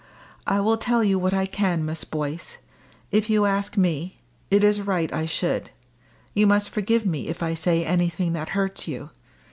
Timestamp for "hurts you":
8.57-9.11